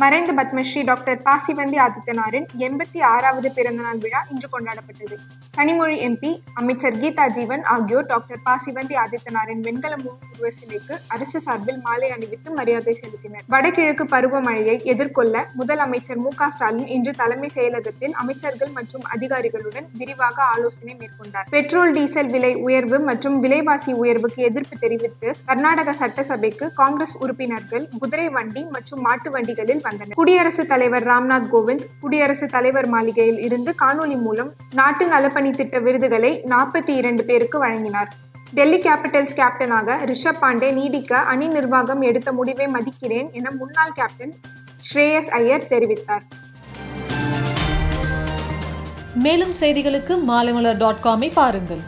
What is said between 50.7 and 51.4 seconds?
dot காமை